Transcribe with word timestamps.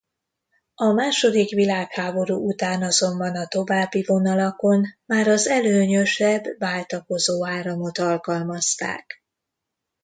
A 0.75 0.85
második 0.85 1.49
világháború 1.49 2.47
után 2.47 2.83
azonban 2.83 3.35
a 3.35 3.47
további 3.47 4.03
vonalakon 4.07 4.83
már 5.05 5.27
az 5.27 5.47
előnyösebb 5.47 6.43
váltakozó 6.57 7.47
áramot 7.47 7.97
alkalmazták. 7.97 9.23